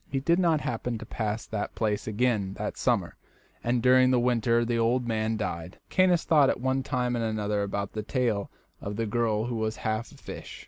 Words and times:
He 0.09 0.19
did 0.19 0.39
not 0.39 0.61
happen 0.61 0.97
to 0.97 1.05
pass 1.05 1.45
that 1.45 1.75
place 1.75 2.07
again 2.07 2.55
that 2.55 2.75
summer, 2.75 3.17
and 3.63 3.83
during 3.83 4.09
the 4.09 4.19
winter 4.19 4.65
the 4.65 4.79
old 4.79 5.07
man 5.07 5.37
died. 5.37 5.77
Caius 5.91 6.23
thought 6.23 6.49
at 6.49 6.59
one 6.59 6.81
time 6.81 7.15
and 7.15 7.23
another 7.23 7.61
about 7.61 7.93
this 7.93 8.05
tale 8.07 8.49
of 8.81 8.95
the 8.95 9.05
girl 9.05 9.45
who 9.45 9.57
was 9.57 9.75
half 9.75 10.11
a 10.11 10.15
fish. 10.17 10.59